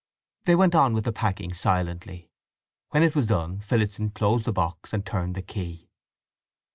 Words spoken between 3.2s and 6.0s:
done Phillotson closed the box and turned the key.